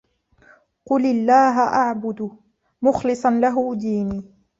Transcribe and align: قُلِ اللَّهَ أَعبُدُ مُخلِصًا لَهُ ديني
قُلِ 0.85 1.05
اللَّهَ 1.05 1.59
أَعبُدُ 1.67 2.31
مُخلِصًا 2.81 3.29
لَهُ 3.31 3.75
ديني 3.75 4.23